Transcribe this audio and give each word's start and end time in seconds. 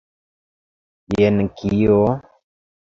Jen 1.19 1.39
kio? 1.61 2.03